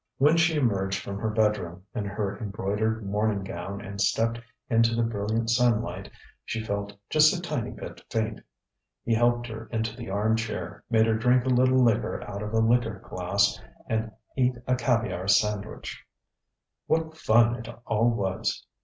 When 0.17 0.35
she 0.35 0.55
emerged 0.55 0.99
from 1.03 1.19
her 1.19 1.29
bed 1.29 1.59
room 1.59 1.83
in 1.93 2.05
her 2.05 2.35
embroidered 2.39 3.05
morning 3.05 3.43
gown 3.43 3.81
and 3.81 4.01
stepped 4.01 4.39
into 4.67 4.95
the 4.95 5.03
brilliant 5.03 5.51
sunlight, 5.51 6.09
she 6.43 6.59
felt 6.63 6.97
just 7.07 7.37
a 7.37 7.39
tiny 7.39 7.69
bit 7.69 8.01
faint; 8.09 8.41
he 9.03 9.13
helped 9.13 9.45
her 9.45 9.67
into 9.67 9.95
the 9.95 10.09
armchair, 10.09 10.83
made 10.89 11.05
her 11.05 11.13
drink 11.13 11.45
a 11.45 11.49
little 11.49 11.83
liqueur 11.83 12.23
out 12.23 12.41
of 12.41 12.51
a 12.51 12.57
liqueur 12.61 12.97
glass 13.07 13.61
and 13.87 14.11
eat 14.35 14.55
a 14.65 14.73
caviare 14.75 15.27
sandwich. 15.27 16.03
What 16.87 17.15
fun 17.15 17.53
it 17.57 17.67
all 17.85 18.09
was! 18.09 18.65